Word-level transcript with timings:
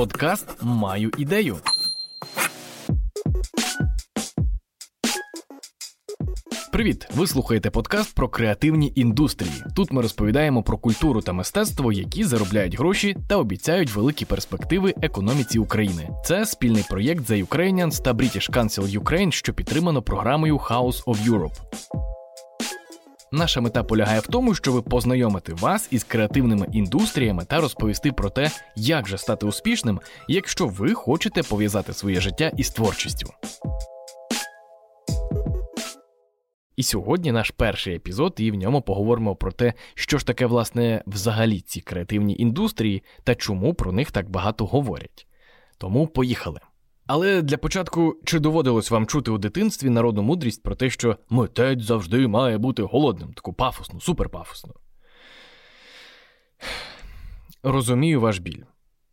Подкаст 0.00 0.56
Маю 0.62 1.10
ідею. 1.18 1.56
Привіт! 6.72 7.08
Ви 7.14 7.26
слухаєте 7.26 7.70
подкаст 7.70 8.14
про 8.14 8.28
креативні 8.28 8.92
індустрії. 8.94 9.64
Тут 9.76 9.92
ми 9.92 10.02
розповідаємо 10.02 10.62
про 10.62 10.78
культуру 10.78 11.20
та 11.20 11.32
мистецтво, 11.32 11.92
які 11.92 12.24
заробляють 12.24 12.78
гроші 12.78 13.16
та 13.28 13.36
обіцяють 13.36 13.94
великі 13.94 14.24
перспективи 14.24 14.94
економіці 15.02 15.58
України. 15.58 16.10
Це 16.24 16.46
спільний 16.46 16.84
проєкт 16.90 17.30
The 17.30 17.46
Ukrainians 17.46 18.02
та 18.02 18.12
British 18.12 18.50
Council 18.50 19.00
Ukraine, 19.00 19.30
що 19.30 19.54
підтримано 19.54 20.02
програмою 20.02 20.56
House 20.56 21.04
of 21.04 21.28
Europe. 21.28 21.54
Наша 23.32 23.60
мета 23.60 23.82
полягає 23.84 24.20
в 24.20 24.26
тому, 24.26 24.54
щоб 24.54 24.84
познайомити 24.84 25.54
вас 25.54 25.88
із 25.90 26.04
креативними 26.04 26.66
індустріями 26.72 27.44
та 27.44 27.60
розповісти 27.60 28.12
про 28.12 28.30
те, 28.30 28.50
як 28.76 29.08
же 29.08 29.18
стати 29.18 29.46
успішним, 29.46 30.00
якщо 30.28 30.66
ви 30.66 30.94
хочете 30.94 31.42
пов'язати 31.42 31.92
своє 31.92 32.20
життя 32.20 32.52
із 32.56 32.70
творчістю. 32.70 33.30
І 36.76 36.82
сьогодні 36.82 37.32
наш 37.32 37.50
перший 37.50 37.94
епізод, 37.94 38.34
і 38.38 38.50
в 38.50 38.54
ньому 38.54 38.82
поговоримо 38.82 39.36
про 39.36 39.52
те, 39.52 39.72
що 39.94 40.18
ж 40.18 40.26
таке, 40.26 40.46
власне, 40.46 41.02
взагалі 41.06 41.60
ці 41.60 41.80
креативні 41.80 42.36
індустрії 42.38 43.02
та 43.24 43.34
чому 43.34 43.74
про 43.74 43.92
них 43.92 44.10
так 44.10 44.30
багато 44.30 44.66
говорять. 44.66 45.26
Тому 45.78 46.06
поїхали. 46.06 46.60
Але 47.12 47.42
для 47.42 47.56
початку, 47.56 48.16
чи 48.24 48.38
доводилось 48.38 48.90
вам 48.90 49.06
чути 49.06 49.30
у 49.30 49.38
дитинстві 49.38 49.90
народну 49.90 50.22
мудрість 50.22 50.62
про 50.62 50.74
те, 50.74 50.90
що 50.90 51.16
митець 51.30 51.82
завжди 51.82 52.28
має 52.28 52.58
бути 52.58 52.82
голодним, 52.82 53.32
таку 53.32 53.52
пафосну, 53.52 54.00
суперпафосну? 54.00 54.74
Розумію 57.62 58.20
ваш 58.20 58.38
біль. 58.38 58.62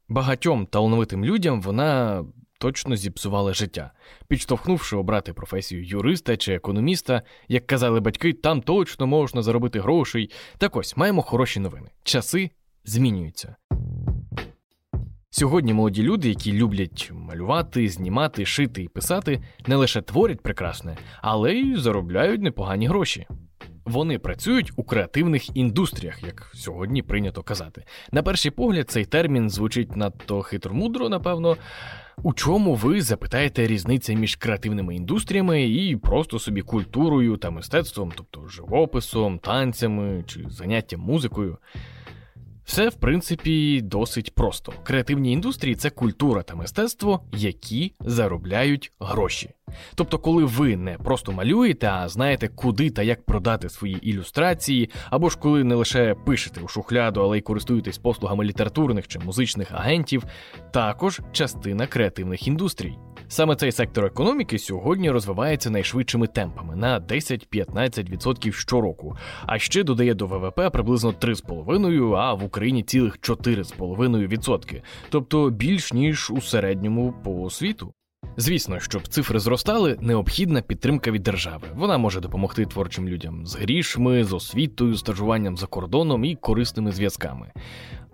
Багатьом 0.07 0.65
талановитим 0.65 1.25
людям 1.25 1.61
вона 1.61 2.23
точно 2.59 2.95
зіпсувала 2.95 3.53
життя, 3.53 3.91
підштовхнувши 4.27 4.95
обрати 4.95 5.33
професію 5.33 5.85
юриста 5.85 6.37
чи 6.37 6.53
економіста, 6.53 7.21
як 7.47 7.67
казали 7.67 7.99
батьки, 7.99 8.33
там 8.33 8.61
точно 8.61 9.07
можна 9.07 9.41
заробити 9.41 9.79
грошей. 9.79 10.31
Так 10.57 10.75
ось 10.75 10.97
маємо 10.97 11.21
хороші 11.21 11.59
новини. 11.59 11.89
Часи 12.03 12.49
змінюються. 12.83 13.55
Сьогодні 15.39 15.73
молоді 15.73 16.03
люди, 16.03 16.29
які 16.29 16.53
люблять 16.53 17.11
малювати, 17.13 17.89
знімати, 17.89 18.45
шити 18.45 18.83
і 18.83 18.87
писати, 18.87 19.41
не 19.67 19.75
лише 19.75 20.01
творять 20.01 20.41
прекрасне, 20.41 20.97
але 21.21 21.53
й 21.53 21.75
заробляють 21.75 22.41
непогані 22.41 22.87
гроші. 22.87 23.27
Вони 23.85 24.19
працюють 24.19 24.71
у 24.75 24.83
креативних 24.83 25.57
індустріях, 25.57 26.23
як 26.23 26.51
сьогодні 26.53 27.01
прийнято 27.01 27.43
казати. 27.43 27.83
На 28.11 28.23
перший 28.23 28.51
погляд, 28.51 28.89
цей 28.89 29.05
термін 29.05 29.49
звучить 29.49 29.95
надто 29.95 30.41
хитромудро, 30.41 31.09
напевно. 31.09 31.57
У 32.23 32.33
чому 32.33 32.75
ви 32.75 33.01
запитаєте 33.01 33.67
різниця 33.67 34.13
між 34.13 34.35
креативними 34.35 34.95
індустріями 34.95 35.63
і 35.63 35.95
просто 35.95 36.39
собі 36.39 36.61
культурою 36.61 37.37
та 37.37 37.49
мистецтвом, 37.49 38.11
тобто 38.15 38.47
живописом, 38.47 39.39
танцями 39.39 40.23
чи 40.27 40.45
заняттям 40.49 40.99
музикою? 40.99 41.57
Все, 42.67 42.89
в 42.89 42.93
принципі, 42.95 43.81
досить 43.81 44.35
просто. 44.35 44.73
Креативні 44.83 45.31
індустрії 45.31 45.75
це 45.75 45.89
культура 45.89 46.43
та 46.43 46.55
мистецтво, 46.55 47.21
які 47.33 47.93
заробляють 47.99 48.91
гроші. 48.99 49.49
Тобто, 49.95 50.19
коли 50.19 50.43
ви 50.45 50.77
не 50.77 50.97
просто 50.97 51.31
малюєте, 51.31 51.87
а 51.87 52.09
знаєте, 52.09 52.47
куди 52.47 52.89
та 52.89 53.03
як 53.03 53.25
продати 53.25 53.69
свої 53.69 54.09
ілюстрації, 54.09 54.89
або 55.09 55.29
ж 55.29 55.37
коли 55.39 55.63
не 55.63 55.75
лише 55.75 56.15
пишете 56.25 56.61
у 56.61 56.67
шухляду, 56.67 57.21
але 57.21 57.37
й 57.37 57.41
користуєтесь 57.41 57.97
послугами 57.97 58.45
літературних 58.45 59.07
чи 59.07 59.19
музичних 59.19 59.71
агентів, 59.71 60.23
також 60.73 61.21
частина 61.31 61.87
креативних 61.87 62.47
індустрій. 62.47 62.97
Саме 63.29 63.55
цей 63.55 63.71
сектор 63.71 64.05
економіки 64.05 64.59
сьогодні 64.59 65.11
розвивається 65.11 65.69
найшвидшими 65.69 66.27
темпами 66.27 66.75
на 66.75 66.99
10-15% 66.99 68.51
щороку, 68.51 69.17
а 69.45 69.59
ще 69.59 69.83
додає 69.83 70.13
до 70.13 70.27
ВВП 70.27 70.69
приблизно 70.73 71.11
3,5%, 71.11 72.15
а 72.15 72.33
в 72.33 72.43
Україні 72.43 72.83
цілих 72.83 73.19
4,5%, 73.19 74.81
тобто 75.09 75.49
більш 75.49 75.93
ніж 75.93 76.31
у 76.31 76.41
середньому 76.41 77.13
по 77.23 77.49
світу. 77.49 77.93
Звісно, 78.37 78.79
щоб 78.79 79.07
цифри 79.07 79.39
зростали, 79.39 79.97
необхідна 80.01 80.61
підтримка 80.61 81.11
від 81.11 81.23
держави. 81.23 81.67
Вона 81.75 81.97
може 81.97 82.19
допомогти 82.19 82.65
творчим 82.65 83.09
людям 83.09 83.45
з 83.45 83.55
грішми, 83.55 84.23
з 84.23 84.33
освітою, 84.33 84.97
стажуванням 84.97 85.57
за 85.57 85.65
кордоном 85.65 86.25
і 86.25 86.35
корисними 86.35 86.91
зв'язками. 86.91 87.51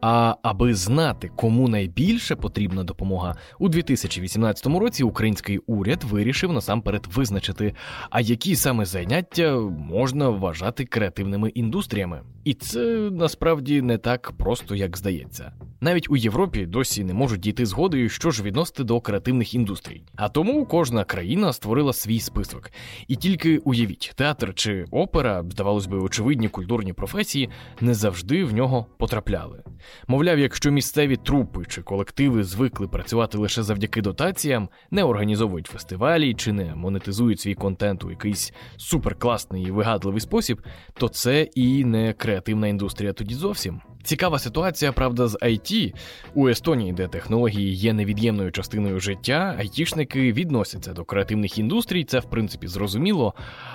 А 0.06 0.36
аби 0.42 0.76
знати, 0.76 1.32
кому 1.36 1.70
найбільше 1.70 2.36
потрібна 2.36 2.84
допомога, 2.84 3.36
у 3.60 3.70
2018 3.70 4.66
році 4.66 5.04
український 5.04 5.58
уряд 5.58 6.04
вирішив 6.04 6.54
насамперед 6.54 7.08
визначити, 7.16 7.74
а 8.10 8.22
які 8.22 8.56
саме 8.56 8.86
заняття 8.86 9.60
можна 9.90 10.30
вважати 10.30 10.86
креативними 10.86 11.50
індустріями. 11.50 12.22
І 12.44 12.54
це 12.54 12.80
насправді 13.12 13.82
не 13.82 13.98
так 13.98 14.32
просто, 14.38 14.76
як 14.76 14.98
здається. 14.98 15.52
Навіть 15.82 16.10
у 16.10 16.16
Європі 16.16 16.66
досі 16.66 17.04
не 17.04 17.14
можуть 17.14 17.40
дійти 17.40 17.66
згодою, 17.66 18.10
що 18.10 18.32
ж 18.32 18.44
відносити 18.44 18.84
до 18.84 19.02
креативних 19.02 19.54
індустрій. 19.54 20.02
А 20.16 20.30
тому 20.30 20.66
кожна 20.66 21.04
країна 21.04 21.54
створила 21.54 21.94
свій 21.94 22.20
список. 22.20 22.72
І 23.08 23.16
тільки 23.16 23.58
уявіть, 23.58 24.12
театр 24.16 24.54
чи 24.56 24.86
опера, 24.92 25.44
здавалось 25.52 25.88
би, 25.88 25.98
очевидні 25.98 26.50
культурні 26.50 26.94
професії, 26.94 27.50
не 27.82 27.94
завжди 27.94 28.44
в 28.44 28.54
нього 28.54 28.86
потрапляли. 28.98 29.64
Мовляв, 30.08 30.40
якщо 30.40 30.72
місцеві 30.72 31.16
трупи 31.16 31.66
чи 31.68 31.82
колективи 31.82 32.44
звикли 32.44 32.88
працювати 32.88 33.38
лише 33.38 33.64
завдяки 33.64 34.02
дотаціям, 34.02 34.70
не 34.92 35.04
організовують 35.04 35.68
фестивалі 35.68 36.34
чи 36.34 36.54
не 36.54 36.76
монетизують 36.76 37.40
свій 37.40 37.56
контент 37.56 38.04
у 38.04 38.10
якийсь 38.10 38.54
суперкласний 38.78 39.64
і 39.64 39.72
вигадливий 39.72 40.22
спосіб, 40.22 40.62
то 40.94 41.08
це 41.08 41.42
і 41.42 41.86
не 41.86 42.14
креативна 42.14 42.68
індустрія 42.68 43.14
тоді 43.14 43.36
зовсім. 43.36 43.82
Цікава 44.04 44.40
ситуація, 44.40 44.92
правда, 44.92 45.28
з 45.28 45.38
IT. 45.42 45.94
у 46.34 46.50
Естонії, 46.50 46.94
де 46.94 47.08
технології 47.08 47.74
є 47.74 47.94
невід'ємною 47.94 48.52
частиною 48.52 49.00
життя, 49.00 49.56
айтішники 49.60 50.34
відносяться 50.34 50.94
до 50.94 51.06
креативних 51.06 51.58
індустрій, 51.58 52.04
це 52.04 52.20
в 52.20 52.24
принципі 52.24 52.68
зрозуміло. 52.68 53.34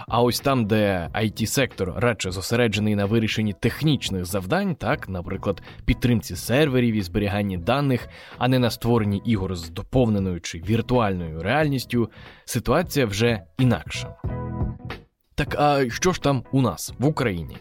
А 0.09 0.23
ось 0.23 0.41
там, 0.41 0.67
де 0.67 1.11
it 1.15 1.47
сектор 1.47 1.93
радше 1.97 2.31
зосереджений 2.31 2.95
на 2.95 3.05
вирішенні 3.05 3.53
технічних 3.53 4.25
завдань, 4.25 4.75
так, 4.75 5.09
наприклад, 5.09 5.62
підтримці 6.08 6.36
серверів 6.36 6.94
і 6.94 7.02
зберіганні 7.02 7.58
даних, 7.58 8.08
а 8.38 8.48
не 8.48 8.58
на 8.58 8.70
створенні 8.70 9.22
ігор 9.24 9.56
з 9.56 9.70
доповненою 9.70 10.41
чи 10.41 10.58
віртуальною 10.58 11.42
реальністю, 11.42 12.10
ситуація 12.44 13.06
вже 13.06 13.42
інакша. 13.58 14.14
Так 15.34 15.54
а 15.58 15.91
що 15.91 16.12
ж 16.12 16.22
там 16.22 16.44
у 16.52 16.62
нас 16.62 16.92
в 16.98 17.06
Україні? 17.06 17.56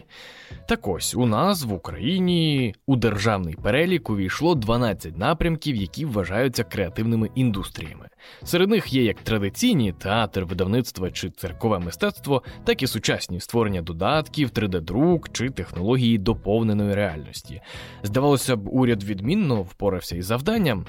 Так 0.68 0.88
ось 0.88 1.14
у 1.14 1.26
нас 1.26 1.64
в 1.64 1.72
Україні 1.72 2.74
у 2.86 2.96
державний 2.96 3.54
перелік 3.54 4.10
увійшло 4.10 4.54
12 4.54 5.18
напрямків, 5.18 5.76
які 5.76 6.04
вважаються 6.04 6.64
креативними 6.64 7.30
індустріями. 7.34 8.08
Серед 8.44 8.70
них 8.70 8.92
є 8.92 9.04
як 9.04 9.20
традиційні 9.20 9.92
театр, 9.92 10.44
видавництво 10.44 11.10
чи 11.10 11.30
церкове 11.30 11.78
мистецтво, 11.78 12.42
так 12.64 12.82
і 12.82 12.86
сучасні 12.86 13.40
створення 13.40 13.82
додатків, 13.82 14.48
3D-друк 14.48 15.28
чи 15.32 15.50
технології 15.50 16.18
доповненої 16.18 16.94
реальності. 16.94 17.60
Здавалося 18.02 18.56
б, 18.56 18.68
уряд 18.68 19.04
відмінно 19.04 19.62
впорався 19.62 20.16
із 20.16 20.26
завданням, 20.26 20.86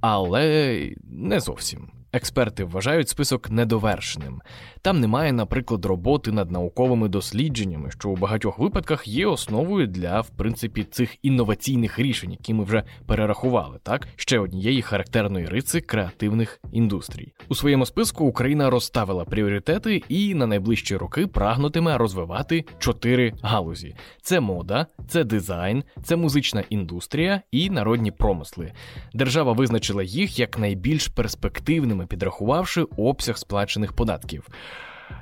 але 0.00 0.78
не 1.10 1.40
зовсім. 1.40 1.93
Експерти 2.14 2.64
вважають 2.64 3.08
список 3.08 3.50
недовершеним. 3.50 4.42
Там 4.82 5.00
немає, 5.00 5.32
наприклад, 5.32 5.84
роботи 5.84 6.32
над 6.32 6.50
науковими 6.50 7.08
дослідженнями, 7.08 7.90
що 7.90 8.10
у 8.10 8.16
багатьох 8.16 8.58
випадках 8.58 9.08
є 9.08 9.26
основою 9.26 9.86
для, 9.86 10.20
в 10.20 10.30
принципі, 10.30 10.84
цих 10.84 11.16
інноваційних 11.22 11.98
рішень, 11.98 12.30
які 12.30 12.54
ми 12.54 12.64
вже 12.64 12.82
перерахували. 13.06 13.78
Так, 13.82 14.08
ще 14.16 14.38
однієї 14.38 14.82
характерної 14.82 15.46
риси 15.46 15.80
креативних 15.80 16.60
індустрій. 16.72 17.32
У 17.48 17.54
своєму 17.54 17.86
списку 17.86 18.24
Україна 18.24 18.70
розставила 18.70 19.24
пріоритети 19.24 20.02
і 20.08 20.34
на 20.34 20.46
найближчі 20.46 20.96
роки 20.96 21.26
прагнутиме 21.26 21.98
розвивати 21.98 22.64
чотири 22.78 23.32
галузі: 23.42 23.94
це 24.22 24.40
мода, 24.40 24.86
це 25.08 25.24
дизайн, 25.24 25.84
це 26.02 26.16
музична 26.16 26.64
індустрія 26.70 27.40
і 27.50 27.70
народні 27.70 28.10
промисли. 28.10 28.72
Держава 29.14 29.52
визначила 29.52 30.02
їх 30.02 30.38
як 30.38 30.58
найбільш 30.58 31.08
перспективними, 31.08 32.03
підрахувавши 32.06 32.86
обсяг 32.96 33.38
сплачених 33.38 33.92
податків. 33.92 34.48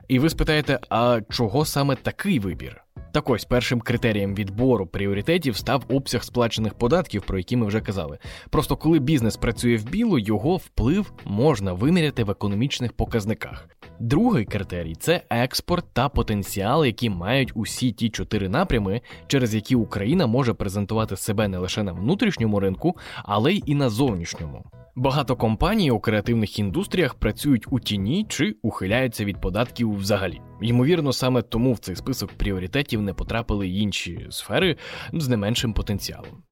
І 0.08 0.18
ви 0.18 0.30
спитаєте, 0.30 0.78
а 0.88 1.20
чого 1.30 1.64
саме 1.64 1.96
такий 1.96 2.38
вибір? 2.38 2.82
Так 3.12 3.30
ось 3.30 3.44
першим 3.44 3.80
критерієм 3.80 4.34
відбору 4.34 4.86
пріоритетів 4.86 5.56
став 5.56 5.84
обсяг 5.88 6.24
сплачених 6.24 6.74
податків, 6.74 7.22
про 7.22 7.38
які 7.38 7.56
ми 7.56 7.66
вже 7.66 7.80
казали. 7.80 8.18
Просто 8.50 8.76
коли 8.76 8.98
бізнес 8.98 9.36
працює 9.36 9.76
в 9.76 9.84
білу, 9.90 10.18
його 10.18 10.56
вплив 10.56 11.12
можна 11.24 11.72
виміряти 11.72 12.24
в 12.24 12.30
економічних 12.30 12.92
показниках. 12.92 13.68
Другий 14.00 14.44
критерій 14.44 14.94
це 14.94 15.22
експорт 15.30 15.86
та 15.92 16.08
потенціал, 16.08 16.84
які 16.84 17.10
мають 17.10 17.52
усі 17.54 17.92
ті 17.92 18.10
чотири 18.10 18.48
напрями, 18.48 19.00
через 19.26 19.54
які 19.54 19.74
Україна 19.74 20.26
може 20.26 20.54
презентувати 20.54 21.16
себе 21.16 21.48
не 21.48 21.58
лише 21.58 21.82
на 21.82 21.92
внутрішньому 21.92 22.60
ринку, 22.60 22.96
але 23.24 23.52
й 23.52 23.62
і 23.66 23.74
на 23.74 23.88
зовнішньому. 23.88 24.64
Багато 24.94 25.36
компаній 25.36 25.90
у 25.90 26.00
креативних 26.00 26.58
індустріях 26.58 27.14
працюють 27.14 27.66
у 27.70 27.80
тіні 27.80 28.26
чи 28.28 28.56
ухиляються 28.62 29.24
від 29.24 29.40
податків 29.40 29.94
взагалі. 29.96 30.40
Ймовірно, 30.62 31.12
саме 31.12 31.42
тому 31.42 31.72
в 31.72 31.78
цей 31.78 31.96
список 31.96 32.32
пріоритетів 32.32 33.02
не 33.02 33.14
потрапили 33.14 33.68
інші 33.68 34.26
сфери 34.30 34.76
з 35.12 35.28
не 35.28 35.36
меншим 35.36 35.72
потенціалом. 35.72 36.42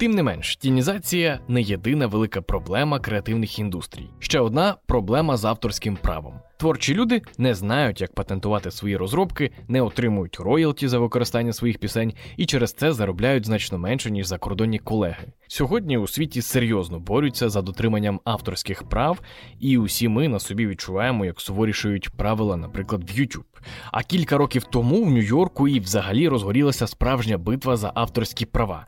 Тим 0.00 0.10
не 0.10 0.22
менш, 0.22 0.56
тінізація 0.56 1.40
не 1.48 1.62
єдина 1.62 2.06
велика 2.06 2.42
проблема 2.42 3.00
креативних 3.00 3.58
індустрій. 3.58 4.10
Ще 4.18 4.40
одна 4.40 4.76
проблема 4.86 5.36
з 5.36 5.44
авторським 5.44 5.96
правом. 5.96 6.34
Творчі 6.56 6.94
люди 6.94 7.22
не 7.38 7.54
знають, 7.54 8.00
як 8.00 8.14
патентувати 8.14 8.70
свої 8.70 8.96
розробки, 8.96 9.50
не 9.68 9.82
отримують 9.82 10.40
роялті 10.40 10.88
за 10.88 10.98
використання 10.98 11.52
своїх 11.52 11.78
пісень 11.78 12.12
і 12.36 12.46
через 12.46 12.72
це 12.72 12.92
заробляють 12.92 13.46
значно 13.46 13.78
менше, 13.78 14.10
ніж 14.10 14.26
закордонні 14.26 14.78
колеги. 14.78 15.32
Сьогодні 15.48 15.98
у 15.98 16.06
світі 16.06 16.42
серйозно 16.42 17.00
борються 17.00 17.48
за 17.48 17.62
дотриманням 17.62 18.20
авторських 18.24 18.82
прав, 18.82 19.20
і 19.58 19.78
усі 19.78 20.08
ми 20.08 20.28
на 20.28 20.38
собі 20.38 20.66
відчуваємо, 20.66 21.24
як 21.24 21.40
суворішують 21.40 22.10
правила, 22.10 22.56
наприклад, 22.56 23.10
в 23.10 23.20
YouTube. 23.20 23.44
А 23.92 24.02
кілька 24.02 24.36
років 24.36 24.64
тому 24.64 25.04
в 25.04 25.10
Нью-Йорку 25.10 25.68
і 25.68 25.80
взагалі 25.80 26.28
розгорілася 26.28 26.86
справжня 26.86 27.38
битва 27.38 27.76
за 27.76 27.92
авторські 27.94 28.46
права. 28.46 28.86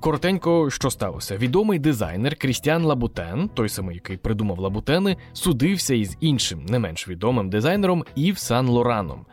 Коротенько, 0.00 0.70
що 0.70 0.90
сталося? 0.90 1.36
Відомий 1.36 1.78
дизайнер 1.78 2.36
Крістіан 2.36 2.84
Лабутен, 2.84 3.48
той 3.48 3.68
самий, 3.68 3.94
який 3.94 4.16
придумав 4.16 4.58
Лабутени, 4.58 5.16
судився 5.32 5.94
із 5.94 6.16
іншим, 6.20 6.66
не 6.68 6.78
менш 6.78 7.08
відомим 7.08 7.50
дизайнером 7.50 8.04
Ів 8.14 8.38
Сан 8.38 8.68
Лораном. 8.68 9.26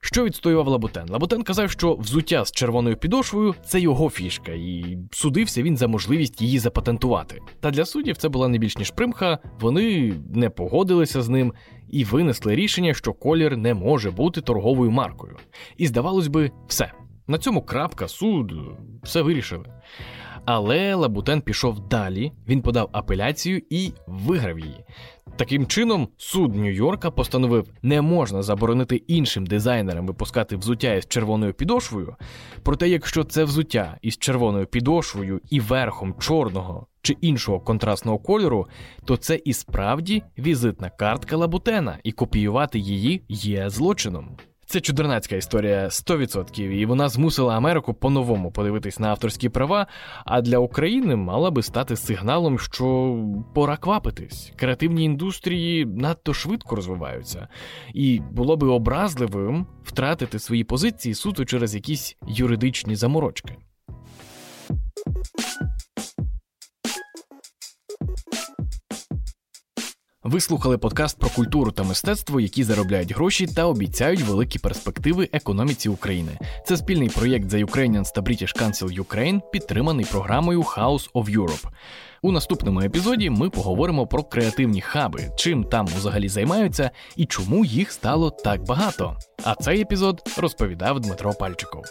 Що 0.00 0.24
відстоював 0.24 0.68
Лабутен? 0.68 1.08
Лабутен 1.10 1.42
казав, 1.42 1.70
що 1.70 1.94
взуття 1.94 2.44
з 2.44 2.52
червоною 2.52 2.96
підошвою 2.96 3.54
це 3.66 3.80
його 3.80 4.10
фішка, 4.10 4.52
і 4.52 4.98
судився 5.12 5.62
він 5.62 5.76
за 5.76 5.88
можливість 5.88 6.42
її 6.42 6.58
запатентувати. 6.58 7.40
Та 7.60 7.70
для 7.70 7.84
суддів 7.84 8.16
це 8.16 8.28
була 8.28 8.48
не 8.48 8.58
більш 8.58 8.78
ніж 8.78 8.90
примха, 8.90 9.38
вони 9.60 10.14
не 10.34 10.50
погодилися 10.50 11.22
з 11.22 11.28
ним 11.28 11.52
і 11.90 12.04
винесли 12.04 12.54
рішення, 12.54 12.94
що 12.94 13.12
колір 13.12 13.56
не 13.56 13.74
може 13.74 14.10
бути 14.10 14.40
торговою 14.40 14.90
маркою. 14.90 15.36
І 15.76 15.86
здавалось 15.86 16.28
би, 16.28 16.50
все. 16.68 16.92
На 17.26 17.38
цьому 17.38 17.62
крапка, 17.62 18.08
суд, 18.08 18.52
все 19.02 19.22
вирішили. 19.22 19.64
Але 20.44 20.94
Лабутен 20.94 21.40
пішов 21.40 21.88
далі, 21.88 22.32
він 22.48 22.62
подав 22.62 22.88
апеляцію 22.92 23.62
і 23.70 23.92
виграв 24.06 24.58
її. 24.58 24.84
Таким 25.36 25.66
чином, 25.66 26.08
суд 26.16 26.54
Нью-Йорка 26.54 27.10
постановив, 27.10 27.68
не 27.82 28.00
можна 28.00 28.42
заборонити 28.42 28.96
іншим 28.96 29.46
дизайнерам 29.46 30.06
випускати 30.06 30.56
взуття 30.56 30.94
із 30.94 31.06
червоною 31.06 31.54
підошвою. 31.54 32.16
Проте, 32.62 32.88
якщо 32.88 33.24
це 33.24 33.44
взуття 33.44 33.96
із 34.02 34.18
червоною 34.18 34.66
підошвою 34.66 35.40
і 35.50 35.60
верхом 35.60 36.14
чорного 36.18 36.86
чи 37.02 37.16
іншого 37.20 37.60
контрастного 37.60 38.18
кольору, 38.18 38.66
то 39.04 39.16
це 39.16 39.40
і 39.44 39.52
справді 39.52 40.22
візитна 40.38 40.90
картка 40.90 41.36
Лабутена, 41.36 41.98
і 42.02 42.12
копіювати 42.12 42.78
її 42.78 43.22
є 43.28 43.70
злочином. 43.70 44.36
Це 44.74 44.80
чудернацька 44.80 45.36
історія 45.36 45.84
100%, 45.84 46.60
і 46.60 46.86
вона 46.86 47.08
змусила 47.08 47.56
Америку 47.56 47.94
по-новому 47.94 48.52
подивитись 48.52 48.98
на 48.98 49.08
авторські 49.08 49.48
права. 49.48 49.86
А 50.24 50.40
для 50.40 50.58
України 50.58 51.16
мала 51.16 51.50
би 51.50 51.62
стати 51.62 51.96
сигналом, 51.96 52.58
що 52.58 53.18
пора 53.54 53.76
квапитись. 53.76 54.52
Креативні 54.56 55.04
індустрії 55.04 55.86
надто 55.86 56.34
швидко 56.34 56.76
розвиваються, 56.76 57.48
і 57.94 58.20
було 58.32 58.56
би 58.56 58.68
образливим 58.68 59.66
втратити 59.84 60.38
свої 60.38 60.64
позиції 60.64 61.14
суто 61.14 61.44
через 61.44 61.74
якісь 61.74 62.16
юридичні 62.28 62.96
заморочки. 62.96 63.56
Ви 70.24 70.40
слухали 70.40 70.78
подкаст 70.78 71.18
про 71.18 71.30
культуру 71.30 71.70
та 71.70 71.82
мистецтво, 71.82 72.40
які 72.40 72.64
заробляють 72.64 73.14
гроші 73.14 73.46
та 73.46 73.64
обіцяють 73.64 74.20
великі 74.20 74.58
перспективи 74.58 75.28
економіці 75.32 75.88
України. 75.88 76.38
Це 76.66 76.76
спільний 76.76 77.08
проєкт 77.08 77.46
The 77.46 77.64
Ukrainians 77.64 78.14
та 78.14 78.20
British 78.20 78.62
Council 78.62 79.00
Ukraine, 79.00 79.40
підтриманий 79.52 80.06
програмою 80.06 80.60
House 80.60 81.10
of 81.12 81.36
Europe. 81.36 81.66
У 82.22 82.32
наступному 82.32 82.80
епізоді 82.80 83.30
ми 83.30 83.50
поговоримо 83.50 84.06
про 84.06 84.22
креативні 84.22 84.80
хаби, 84.80 85.30
чим 85.36 85.64
там 85.64 85.86
взагалі 85.86 86.28
займаються 86.28 86.90
і 87.16 87.26
чому 87.26 87.64
їх 87.64 87.92
стало 87.92 88.30
так 88.30 88.62
багато. 88.62 89.16
А 89.44 89.54
цей 89.54 89.80
епізод 89.80 90.22
розповідав 90.38 91.00
Дмитро 91.00 91.32
Пальчиков. 91.32 91.84